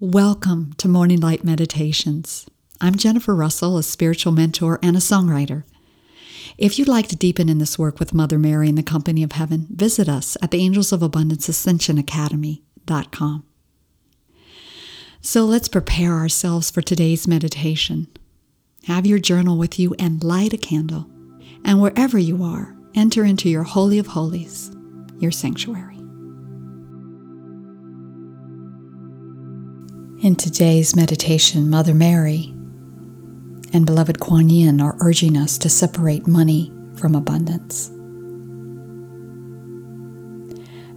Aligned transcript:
Welcome 0.00 0.72
to 0.78 0.88
Morning 0.88 1.20
Light 1.20 1.44
Meditations. 1.44 2.48
I'm 2.80 2.96
Jennifer 2.96 3.32
Russell, 3.32 3.78
a 3.78 3.82
spiritual 3.84 4.32
mentor 4.32 4.80
and 4.82 4.96
a 4.96 4.98
songwriter. 4.98 5.62
If 6.58 6.80
you'd 6.80 6.88
like 6.88 7.06
to 7.08 7.16
deepen 7.16 7.48
in 7.48 7.58
this 7.58 7.78
work 7.78 8.00
with 8.00 8.12
Mother 8.12 8.36
Mary 8.36 8.68
in 8.68 8.74
the 8.74 8.82
company 8.82 9.22
of 9.22 9.30
heaven, 9.30 9.68
visit 9.70 10.08
us 10.08 10.36
at 10.42 10.50
the 10.50 10.60
Angels 10.60 10.90
of 10.90 11.00
Abundance 11.00 11.48
Ascension 11.48 11.96
Academy.com. 11.96 13.44
So 15.20 15.44
let's 15.44 15.68
prepare 15.68 16.14
ourselves 16.14 16.72
for 16.72 16.82
today's 16.82 17.28
meditation. 17.28 18.08
Have 18.88 19.06
your 19.06 19.20
journal 19.20 19.56
with 19.56 19.78
you 19.78 19.94
and 19.96 20.24
light 20.24 20.52
a 20.52 20.58
candle. 20.58 21.08
And 21.64 21.80
wherever 21.80 22.18
you 22.18 22.42
are, 22.42 22.76
enter 22.96 23.24
into 23.24 23.48
your 23.48 23.62
Holy 23.62 24.00
of 24.00 24.08
Holies, 24.08 24.72
your 25.20 25.30
sanctuary. 25.30 25.93
In 30.24 30.36
today's 30.36 30.96
meditation, 30.96 31.68
Mother 31.68 31.92
Mary 31.92 32.46
and 33.74 33.84
beloved 33.84 34.20
Kuan 34.20 34.48
Yin 34.48 34.80
are 34.80 34.96
urging 35.00 35.36
us 35.36 35.58
to 35.58 35.68
separate 35.68 36.26
money 36.26 36.72
from 36.96 37.14
abundance, 37.14 37.88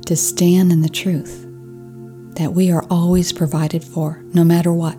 to 0.05 0.15
stand 0.15 0.71
in 0.71 0.81
the 0.81 0.87
truth 0.87 1.45
that 2.37 2.53
we 2.53 2.71
are 2.71 2.85
always 2.89 3.33
provided 3.33 3.83
for, 3.83 4.23
no 4.33 4.45
matter 4.45 4.71
what. 4.71 4.95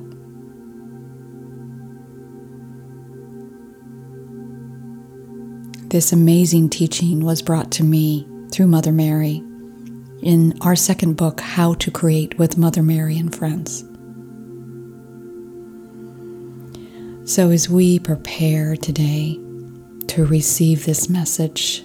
This 5.88 6.12
amazing 6.12 6.68
teaching 6.68 7.24
was 7.24 7.40
brought 7.40 7.70
to 7.70 7.82
me 7.82 8.29
through 8.52 8.66
Mother 8.66 8.92
Mary 8.92 9.42
in 10.20 10.52
our 10.60 10.76
second 10.76 11.16
book, 11.16 11.40
How 11.40 11.73
to 11.73 11.90
Create 11.90 12.38
with 12.38 12.59
Mother 12.59 12.82
Mary 12.82 13.16
and 13.16 13.34
Friends. 13.34 13.88
So, 17.29 17.51
as 17.51 17.68
we 17.68 17.98
prepare 17.98 18.74
today 18.74 19.38
to 20.07 20.24
receive 20.24 20.87
this 20.87 21.10
message 21.10 21.84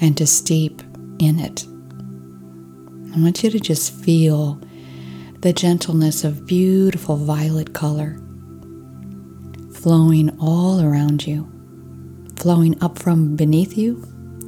and 0.00 0.16
to 0.16 0.24
steep 0.24 0.80
in 1.18 1.40
it, 1.40 1.66
I 3.12 3.20
want 3.20 3.42
you 3.42 3.50
to 3.50 3.58
just 3.58 3.92
feel 3.92 4.60
the 5.40 5.52
gentleness 5.52 6.22
of 6.22 6.46
beautiful 6.46 7.16
violet 7.16 7.74
color 7.74 8.20
flowing 9.74 10.30
all 10.38 10.80
around 10.80 11.26
you, 11.26 11.50
flowing 12.36 12.80
up 12.80 13.00
from 13.00 13.34
beneath 13.34 13.76
you 13.76 14.00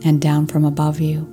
and 0.05 0.23
down 0.23 0.47
from 0.47 0.65
above 0.65 1.00
you. 1.00 1.31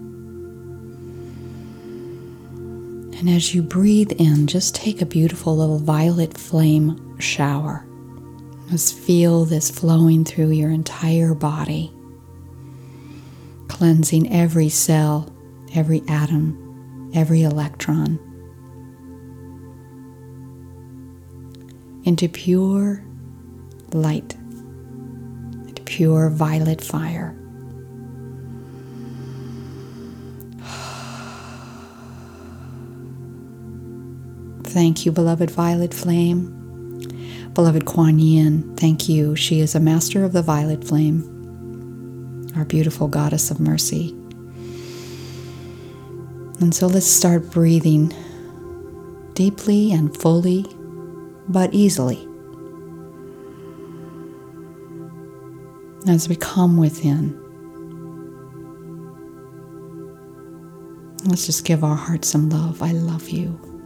And 3.19 3.29
as 3.29 3.53
you 3.53 3.61
breathe 3.61 4.13
in, 4.13 4.47
just 4.47 4.73
take 4.73 5.01
a 5.01 5.05
beautiful 5.05 5.57
little 5.57 5.77
violet 5.77 6.37
flame 6.37 7.19
shower. 7.19 7.85
Just 8.69 8.97
feel 8.97 9.43
this 9.43 9.69
flowing 9.69 10.23
through 10.23 10.51
your 10.51 10.69
entire 10.69 11.33
body, 11.33 11.91
cleansing 13.67 14.31
every 14.31 14.69
cell, 14.69 15.35
every 15.75 16.01
atom, 16.07 17.11
every 17.13 17.43
electron 17.43 18.19
into 22.05 22.29
pure 22.29 23.03
light, 23.91 24.35
into 25.67 25.83
pure 25.83 26.29
violet 26.29 26.81
fire. 26.81 27.35
Thank 34.69 35.03
you, 35.03 35.11
beloved 35.11 35.49
violet 35.49 35.95
flame. 35.95 36.55
Beloved 37.55 37.85
Kuan 37.85 38.19
Yin, 38.19 38.75
thank 38.75 39.09
you. 39.09 39.35
She 39.35 39.61
is 39.61 39.73
a 39.73 39.79
master 39.79 40.23
of 40.23 40.31
the 40.31 40.43
violet 40.43 40.83
flame, 40.83 41.23
our 42.55 42.65
beautiful 42.65 43.07
goddess 43.07 43.49
of 43.49 43.59
mercy. 43.59 44.11
And 46.61 46.75
so 46.75 46.85
let's 46.85 47.07
start 47.07 47.49
breathing 47.49 48.13
deeply 49.33 49.91
and 49.91 50.15
fully, 50.15 50.67
but 51.47 51.73
easily. 51.73 52.27
As 56.07 56.29
we 56.29 56.35
come 56.35 56.77
within, 56.77 57.35
let's 61.25 61.47
just 61.47 61.65
give 61.65 61.83
our 61.83 61.95
heart 61.95 62.23
some 62.23 62.51
love. 62.51 62.83
I 62.83 62.91
love 62.91 63.29
you. 63.29 63.78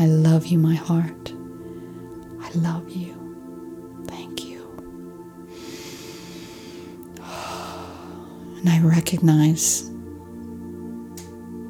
I 0.00 0.06
love 0.06 0.46
you, 0.46 0.58
my 0.58 0.76
heart. 0.76 1.32
I 2.40 2.50
love 2.54 2.88
you. 2.88 3.16
Thank 4.06 4.44
you. 4.44 4.62
And 8.58 8.68
I 8.68 8.80
recognize 8.80 9.90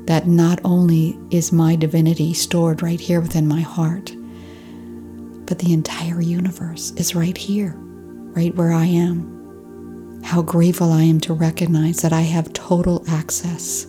that 0.05 0.27
not 0.27 0.61
only 0.63 1.19
is 1.31 1.53
my 1.53 1.75
divinity 1.75 2.35
stored 2.35 2.83
right 2.83 3.01
here 3.01 3.23
within 3.23 3.49
my 3.49 3.63
heart, 3.63 4.15
but 5.47 5.59
the 5.59 5.73
entire 5.73 6.21
universe 6.21 6.91
is 6.97 7.15
right 7.15 7.37
here, 7.37 7.75
right 7.79 8.55
where 8.55 8.73
I 8.73 8.85
am. 8.85 10.21
How 10.23 10.43
grateful 10.43 10.93
I 10.93 11.03
am 11.03 11.19
to 11.21 11.33
recognize 11.33 12.03
that 12.03 12.13
I 12.13 12.23
have 12.23 12.53
total 12.53 13.05
access 13.09 13.85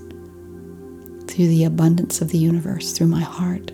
through 1.27 1.47
the 1.47 1.65
abundance 1.65 2.21
of 2.21 2.29
the 2.29 2.37
universe, 2.37 2.93
through 2.93 3.07
my 3.07 3.21
heart 3.21 3.71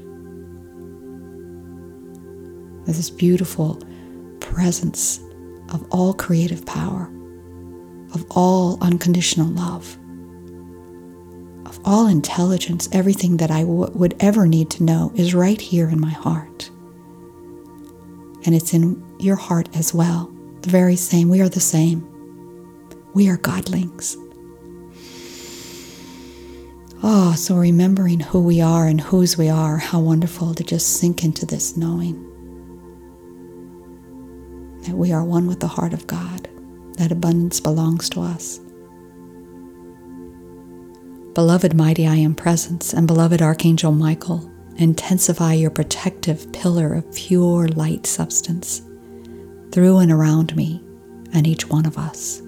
this 2.94 3.10
beautiful 3.10 3.82
presence 4.40 5.20
of 5.70 5.86
all 5.92 6.14
creative 6.14 6.66
power, 6.66 7.12
of 8.14 8.26
all 8.32 8.78
unconditional 8.82 9.48
love, 9.48 9.98
of 11.66 11.80
all 11.84 12.08
intelligence, 12.08 12.88
everything 12.92 13.38
that 13.38 13.52
I 13.52 13.62
w- 13.62 13.92
would 13.94 14.16
ever 14.20 14.48
need 14.48 14.70
to 14.72 14.84
know 14.84 15.12
is 15.16 15.34
right 15.34 15.60
here 15.60 15.90
in 15.90 16.00
my 16.00 16.12
heart. 16.12 16.70
And 18.46 18.54
it's 18.54 18.74
in 18.74 19.04
your 19.20 19.36
heart 19.36 19.76
as 19.76 19.94
well, 19.94 20.32
the 20.62 20.70
very 20.70 20.96
same. 20.96 21.30
We 21.30 21.42
are 21.42 21.50
the 21.50 21.60
same. 21.60 22.08
We 23.14 23.30
are 23.30 23.38
godlings. 23.38 24.16
Oh, 27.02 27.34
so 27.36 27.56
remembering 27.56 28.20
who 28.20 28.42
we 28.42 28.62
are 28.62 28.88
and 28.88 29.02
whose 29.02 29.38
we 29.38 29.50
are, 29.50 29.78
how 29.78 30.00
wonderful 30.00 30.54
to 30.56 30.64
just 30.64 30.98
sink 30.98 31.24
into 31.24 31.46
this 31.46 31.76
knowing 31.76 32.35
that 34.86 34.96
we 34.96 35.12
are 35.12 35.24
one 35.24 35.48
with 35.48 35.60
the 35.60 35.68
heart 35.68 35.94
of 35.94 36.08
God, 36.08 36.48
that 36.98 37.12
abundance 37.12 37.60
belongs 37.60 38.10
to 38.12 38.22
us. 38.22 38.60
Beloved 41.34 41.74
Mighty 41.74 42.08
I 42.08 42.16
Am 42.16 42.34
Presence 42.36 42.94
and 42.94 43.08
beloved 43.08 43.42
Archangel 43.42 43.92
Michael, 43.92 44.50
intensify 44.78 45.54
your 45.54 45.70
protective 45.70 46.52
pillar 46.54 46.94
of 46.94 47.14
pure 47.14 47.68
light 47.68 48.06
substance 48.06 48.82
through 49.72 49.98
and 49.98 50.12
around 50.12 50.56
me 50.56 50.82
and 51.34 51.46
each 51.46 51.70
one 51.70 51.86
of 51.86 51.98
us, 51.98 52.42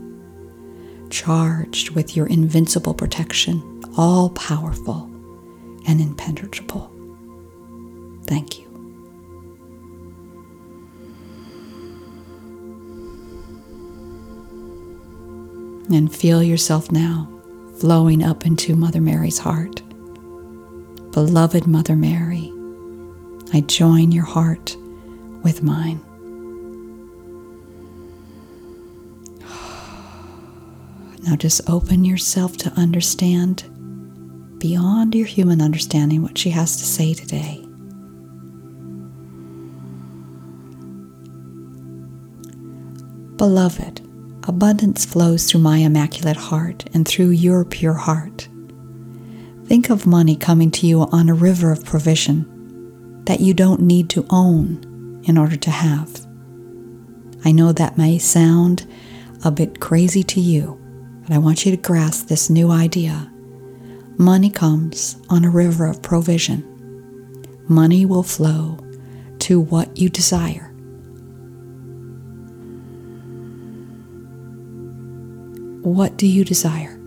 charged 1.09 1.89
with 1.91 2.15
your 2.15 2.27
invincible 2.27 2.93
protection, 2.93 3.81
all 3.97 4.29
powerful 4.29 5.09
and 5.87 5.99
impenetrable. 5.99 6.91
Thank 8.25 8.59
you. 8.59 8.66
And 15.91 16.13
feel 16.13 16.43
yourself 16.43 16.91
now 16.91 17.29
flowing 17.79 18.23
up 18.23 18.45
into 18.45 18.75
Mother 18.75 19.01
Mary's 19.01 19.37
heart. 19.37 19.81
Beloved 21.11 21.67
Mother 21.67 21.95
Mary, 21.95 22.51
I 23.53 23.61
join 23.61 24.11
your 24.11 24.25
heart 24.25 24.75
with 25.43 25.63
mine. 25.63 26.01
Now 31.23 31.35
just 31.35 31.69
open 31.69 32.05
yourself 32.05 32.55
to 32.57 32.71
understand 32.77 33.63
beyond 34.59 35.13
your 35.13 35.25
human 35.25 35.61
understanding 35.61 36.21
what 36.21 36.37
she 36.37 36.49
has 36.51 36.77
to 36.77 36.85
say 36.85 37.13
today. 37.13 37.63
Beloved, 43.35 44.06
abundance 44.47 45.05
flows 45.05 45.45
through 45.45 45.61
my 45.61 45.77
immaculate 45.79 46.37
heart 46.37 46.85
and 46.93 47.07
through 47.07 47.29
your 47.29 47.65
pure 47.65 47.93
heart. 47.93 48.47
Think 49.65 49.89
of 49.89 50.07
money 50.07 50.35
coming 50.35 50.71
to 50.71 50.87
you 50.87 51.01
on 51.01 51.29
a 51.29 51.33
river 51.33 51.71
of 51.71 51.85
provision 51.85 53.23
that 53.25 53.41
you 53.41 53.53
don't 53.53 53.81
need 53.81 54.09
to 54.11 54.25
own 54.29 55.21
in 55.25 55.37
order 55.37 55.57
to 55.57 55.71
have. 55.71 56.25
I 57.43 57.51
know 57.51 57.71
that 57.73 57.97
may 57.97 58.17
sound 58.17 58.87
a 59.43 59.51
bit 59.51 59.79
crazy 59.79 60.23
to 60.23 60.39
you, 60.39 60.79
but 61.23 61.35
I 61.35 61.37
want 61.37 61.65
you 61.65 61.71
to 61.71 61.81
grasp 61.81 62.27
this 62.27 62.49
new 62.49 62.71
idea. 62.71 63.31
Money 64.17 64.49
comes 64.49 65.17
on 65.29 65.45
a 65.45 65.49
river 65.49 65.85
of 65.85 66.01
provision 66.01 66.73
money 67.69 68.05
will 68.05 68.23
flow 68.23 68.77
to 69.39 69.59
what 69.59 69.97
you 69.97 70.09
desire. 70.09 70.66
What 75.87 76.17
do 76.17 76.27
you 76.27 76.43
desire? 76.43 76.99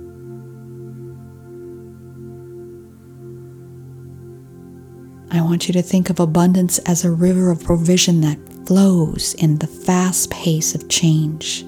I 5.30 5.42
want 5.42 5.68
you 5.68 5.74
to 5.74 5.82
think 5.82 6.08
of 6.08 6.18
abundance 6.18 6.78
as 6.86 7.04
a 7.04 7.10
river 7.10 7.50
of 7.50 7.62
provision 7.62 8.22
that 8.22 8.38
flows 8.66 9.34
in 9.34 9.58
the 9.58 9.66
fast 9.66 10.30
pace 10.30 10.74
of 10.74 10.88
change 10.88 11.62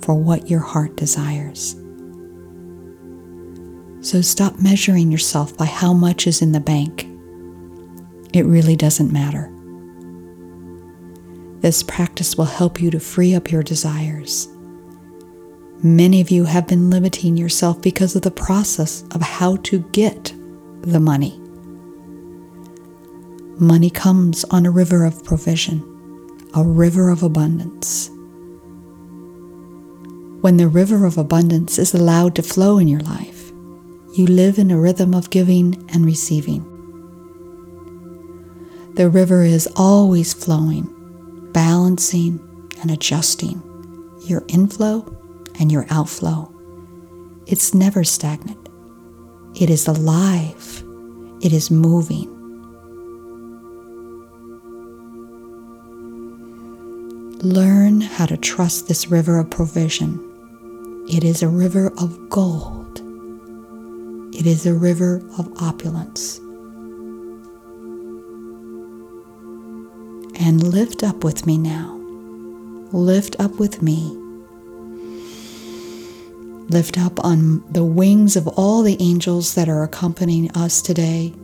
for 0.00 0.14
what 0.14 0.48
your 0.48 0.60
heart 0.60 0.96
desires. 0.96 1.74
So 4.00 4.20
stop 4.20 4.60
measuring 4.60 5.10
yourself 5.10 5.56
by 5.56 5.66
how 5.66 5.92
much 5.92 6.28
is 6.28 6.40
in 6.40 6.52
the 6.52 6.60
bank. 6.60 7.04
It 8.32 8.46
really 8.46 8.76
doesn't 8.76 9.12
matter. 9.12 9.52
This 11.62 11.82
practice 11.82 12.36
will 12.36 12.44
help 12.44 12.80
you 12.80 12.92
to 12.92 13.00
free 13.00 13.34
up 13.34 13.50
your 13.50 13.64
desires. 13.64 14.46
Many 15.84 16.20
of 16.20 16.30
you 16.30 16.44
have 16.44 16.68
been 16.68 16.90
limiting 16.90 17.36
yourself 17.36 17.82
because 17.82 18.14
of 18.14 18.22
the 18.22 18.30
process 18.30 19.02
of 19.10 19.20
how 19.20 19.56
to 19.64 19.80
get 19.90 20.32
the 20.82 21.00
money. 21.00 21.36
Money 23.58 23.90
comes 23.90 24.44
on 24.44 24.64
a 24.64 24.70
river 24.70 25.04
of 25.04 25.24
provision, 25.24 25.82
a 26.54 26.62
river 26.62 27.10
of 27.10 27.24
abundance. 27.24 28.10
When 30.40 30.56
the 30.56 30.68
river 30.68 31.04
of 31.04 31.18
abundance 31.18 31.80
is 31.80 31.92
allowed 31.94 32.36
to 32.36 32.44
flow 32.44 32.78
in 32.78 32.86
your 32.86 33.00
life, 33.00 33.50
you 34.14 34.28
live 34.28 34.60
in 34.60 34.70
a 34.70 34.78
rhythm 34.78 35.12
of 35.12 35.30
giving 35.30 35.84
and 35.92 36.06
receiving. 36.06 36.62
The 38.94 39.10
river 39.10 39.42
is 39.42 39.68
always 39.74 40.32
flowing, 40.32 41.50
balancing 41.52 42.38
and 42.80 42.92
adjusting 42.92 43.60
your 44.28 44.44
inflow 44.46 45.18
and 45.58 45.70
your 45.70 45.86
outflow. 45.90 46.52
It's 47.46 47.74
never 47.74 48.04
stagnant. 48.04 48.68
It 49.54 49.68
is 49.68 49.86
alive. 49.86 50.84
It 51.42 51.52
is 51.52 51.70
moving. 51.70 52.30
Learn 57.42 58.00
how 58.00 58.26
to 58.26 58.36
trust 58.36 58.86
this 58.86 59.08
river 59.08 59.38
of 59.38 59.50
provision. 59.50 60.20
It 61.10 61.24
is 61.24 61.42
a 61.42 61.48
river 61.48 61.88
of 61.98 62.30
gold. 62.30 63.00
It 64.32 64.46
is 64.46 64.64
a 64.64 64.72
river 64.72 65.16
of 65.36 65.52
opulence. 65.60 66.38
And 70.40 70.62
lift 70.62 71.02
up 71.02 71.24
with 71.24 71.44
me 71.44 71.58
now. 71.58 71.98
Lift 72.92 73.36
up 73.40 73.58
with 73.58 73.82
me. 73.82 74.21
Lift 76.72 76.96
up 76.96 77.22
on 77.22 77.70
the 77.70 77.84
wings 77.84 78.34
of 78.34 78.48
all 78.48 78.82
the 78.82 78.96
angels 78.98 79.54
that 79.56 79.68
are 79.68 79.82
accompanying 79.82 80.50
us 80.52 80.80
today 80.80 81.34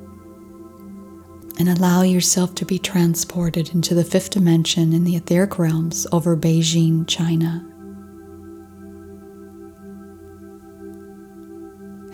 and 1.58 1.68
allow 1.68 2.00
yourself 2.00 2.54
to 2.54 2.64
be 2.64 2.78
transported 2.78 3.74
into 3.74 3.94
the 3.94 4.04
fifth 4.04 4.30
dimension 4.30 4.94
in 4.94 5.04
the 5.04 5.16
etheric 5.16 5.58
realms 5.58 6.06
over 6.12 6.34
Beijing, 6.34 7.06
China. 7.06 7.62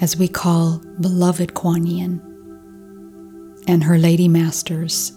As 0.00 0.16
we 0.16 0.26
call 0.26 0.82
beloved 1.00 1.54
Kuan 1.54 1.86
Yin 1.86 2.20
and 3.68 3.84
her 3.84 3.96
lady 3.96 4.26
masters 4.26 5.12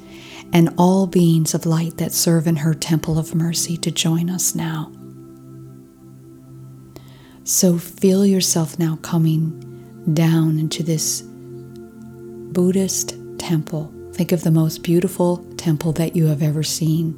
and 0.54 0.72
all 0.78 1.08
beings 1.08 1.56
of 1.56 1.66
light 1.66 1.98
that 1.98 2.12
serve 2.12 2.46
in 2.46 2.58
her 2.58 2.76
temple 2.76 3.18
of 3.18 3.34
mercy 3.34 3.76
to 3.78 3.90
join 3.90 4.30
us 4.30 4.54
now. 4.54 4.92
So 7.48 7.78
feel 7.78 8.26
yourself 8.26 8.78
now 8.78 8.98
coming 9.02 10.04
down 10.14 10.60
into 10.60 10.84
this 10.84 11.22
Buddhist 12.52 13.16
temple 13.40 13.94
Think 14.18 14.32
of 14.32 14.42
the 14.42 14.50
most 14.50 14.82
beautiful 14.82 15.38
temple 15.58 15.92
that 15.94 16.16
you 16.16 16.26
have 16.26 16.42
ever 16.42 16.64
seen. 16.64 17.14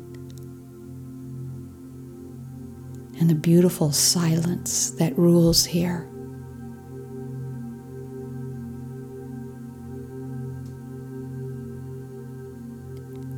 And 3.18 3.30
the 3.30 3.36
beautiful 3.36 3.94
silence 3.94 4.90
that 4.92 5.18
rules 5.18 5.64
here. 5.64 6.10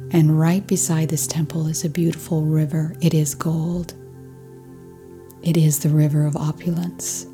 And 0.10 0.40
right 0.40 0.66
beside 0.66 1.10
this 1.10 1.28
temple 1.28 1.68
is 1.68 1.86
a 1.86 1.90
beautiful 1.90 2.42
river. 2.42 2.96
It 3.00 3.14
is 3.14 3.36
gold. 3.36 3.94
It 5.44 5.58
is 5.58 5.80
the 5.80 5.90
river 5.90 6.26
of 6.26 6.38
opulence. 6.38 7.26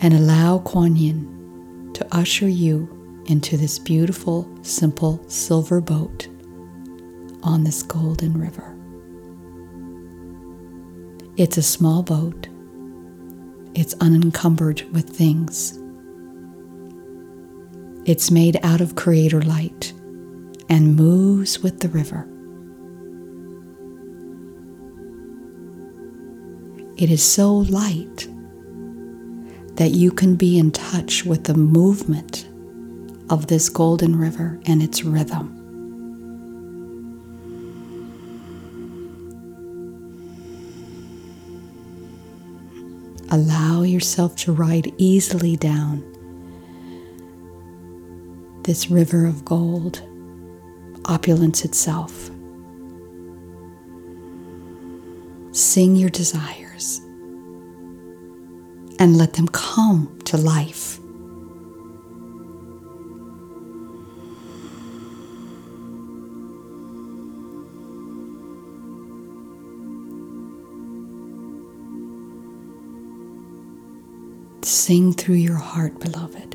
And 0.00 0.14
allow 0.14 0.58
Kuan 0.58 0.96
Yin 0.96 1.90
to 1.94 2.06
usher 2.10 2.48
you 2.48 3.22
into 3.26 3.56
this 3.56 3.78
beautiful, 3.78 4.48
simple 4.62 5.22
silver 5.28 5.80
boat 5.80 6.26
on 7.44 7.62
this 7.62 7.82
golden 7.84 8.38
river. 8.38 8.76
It's 11.36 11.56
a 11.56 11.62
small 11.62 12.02
boat, 12.02 12.48
it's 13.74 13.94
unencumbered 14.00 14.82
with 14.92 15.08
things. 15.08 15.78
It's 18.04 18.32
made 18.32 18.58
out 18.64 18.80
of 18.80 18.96
creator 18.96 19.40
light 19.40 19.92
and 20.68 20.96
moves 20.96 21.60
with 21.60 21.78
the 21.78 21.88
river. 21.88 22.28
It 26.96 27.10
is 27.10 27.22
so 27.22 27.54
light 27.54 28.28
that 29.76 29.92
you 29.92 30.12
can 30.12 30.36
be 30.36 30.58
in 30.58 30.70
touch 30.70 31.24
with 31.24 31.44
the 31.44 31.54
movement 31.54 32.46
of 33.30 33.46
this 33.46 33.68
golden 33.68 34.16
river 34.16 34.60
and 34.66 34.82
its 34.82 35.02
rhythm. 35.02 35.58
Allow 43.30 43.82
yourself 43.82 44.36
to 44.36 44.52
ride 44.52 44.92
easily 44.98 45.56
down 45.56 46.04
this 48.64 48.90
river 48.90 49.26
of 49.26 49.44
gold, 49.44 50.02
opulence 51.06 51.64
itself. 51.64 52.30
Sing 55.52 55.96
your 55.96 56.10
desires 56.10 56.61
and 59.02 59.18
let 59.18 59.32
them 59.32 59.48
come 59.48 60.16
to 60.24 60.36
life. 60.36 61.00
Sing 74.62 75.12
through 75.12 75.34
your 75.34 75.56
heart, 75.56 75.98
beloved. 75.98 76.54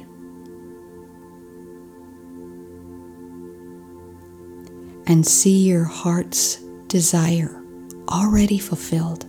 And 5.06 5.27
see 5.27 5.68
your 5.68 5.84
heart's 5.84 6.62
desire 6.88 7.62
already 8.08 8.58
fulfilled. 8.58 9.25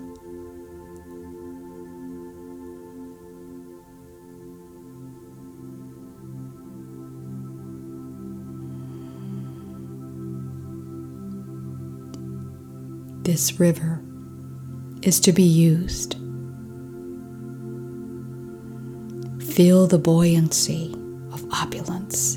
This 13.38 13.60
river 13.60 14.02
is 15.02 15.20
to 15.20 15.30
be 15.30 15.44
used. 15.44 16.14
Feel 19.54 19.86
the 19.86 19.96
buoyancy 19.96 20.92
of 21.30 21.44
opulence. 21.52 22.36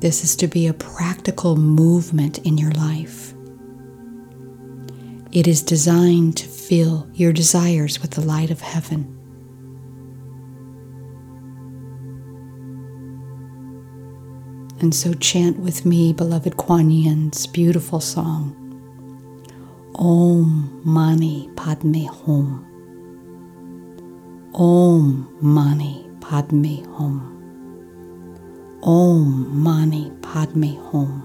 This 0.00 0.24
is 0.24 0.34
to 0.34 0.48
be 0.48 0.66
a 0.66 0.74
practical 0.74 1.54
movement 1.54 2.38
in 2.38 2.58
your 2.58 2.72
life. 2.72 3.34
It 5.30 5.46
is 5.46 5.62
designed 5.62 6.36
to 6.38 6.48
fill 6.48 7.08
your 7.14 7.32
desires 7.32 8.02
with 8.02 8.10
the 8.10 8.22
light 8.22 8.50
of 8.50 8.62
heaven. 8.62 9.17
And 14.80 14.94
so 14.94 15.12
chant 15.14 15.58
with 15.58 15.84
me, 15.84 16.12
beloved 16.12 16.56
Kuan 16.56 16.88
Yin's 16.90 17.48
beautiful 17.48 17.98
song. 17.98 18.54
Om 19.96 20.80
Mani 20.84 21.50
Padme 21.56 22.06
Hum. 22.06 22.64
Om 24.54 25.28
Mani 25.40 26.06
Padme 26.20 26.86
Hum. 26.94 27.20
Om 28.84 29.62
Mani 29.64 30.12
Padme 30.22 30.78
Hum. 30.92 31.24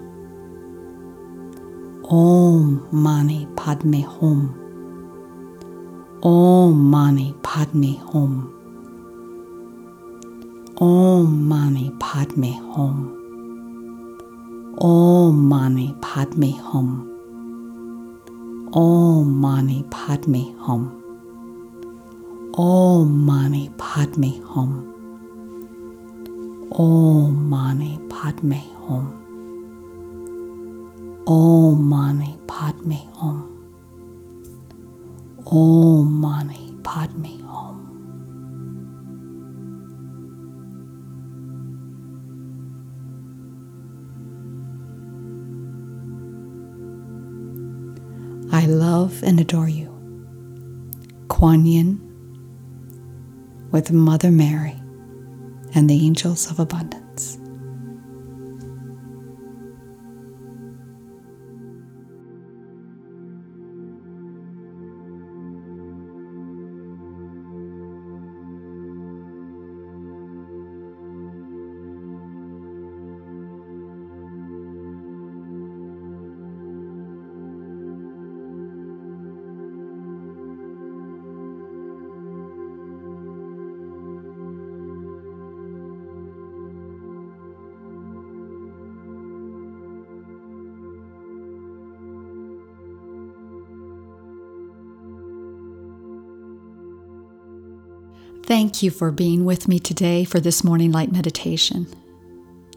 Om 2.05 2.88
Mani 2.91 3.48
Padme 3.55 4.01
Hum. 4.01 4.55
Om 6.24 6.89
Mani 6.89 7.36
Padme 7.43 8.00
Hum. 8.12 8.51
Om 10.81 11.48
Mani 11.48 11.91
Padme 12.00 12.60
Hum. 12.74 13.23
Om 14.85 15.47
Mani 15.49 15.95
Padme 16.01 16.51
Hum. 16.61 17.07
Om 18.73 19.41
Mani 19.41 19.83
Padme 19.89 20.43
Hum. 20.59 20.91
Om 22.53 23.25
Mani 23.25 23.69
Padme 23.77 24.31
Hum. 24.43 24.83
Om 26.69 27.49
Mani 27.49 27.97
Padme 28.09 28.59
Hum. 28.87 29.07
Om 31.27 31.89
Mani 31.89 32.35
Padme 32.47 32.99
Hum. 33.21 33.41
Om 35.45 36.21
Mani 36.21 36.73
Padme 36.83 37.42
adore 49.53 49.69
you. 49.69 49.88
Kuan 51.27 51.63
Yin 51.67 52.00
with 53.72 53.91
Mother 53.91 54.31
Mary 54.31 54.74
and 55.75 55.88
the 55.88 56.03
angels 56.07 56.50
of 56.50 56.60
abundance. 56.60 57.38
Thank 98.45 98.83
you 98.83 98.91
for 98.91 99.09
being 99.09 99.45
with 99.45 99.69
me 99.69 99.79
today 99.79 100.25
for 100.25 100.41
this 100.41 100.65
morning 100.65 100.91
light 100.91 101.13
meditation. 101.13 101.88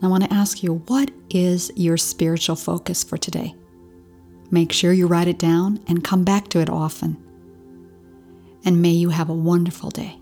I 0.00 0.06
want 0.06 0.22
to 0.22 0.32
ask 0.32 0.62
you, 0.62 0.74
what 0.86 1.10
is 1.28 1.72
your 1.74 1.96
spiritual 1.96 2.54
focus 2.54 3.02
for 3.02 3.18
today? 3.18 3.52
Make 4.52 4.70
sure 4.70 4.92
you 4.92 5.08
write 5.08 5.26
it 5.26 5.40
down 5.40 5.80
and 5.88 6.04
come 6.04 6.22
back 6.22 6.46
to 6.48 6.60
it 6.60 6.70
often. 6.70 7.16
And 8.64 8.80
may 8.80 8.90
you 8.90 9.08
have 9.08 9.28
a 9.28 9.34
wonderful 9.34 9.90
day. 9.90 10.20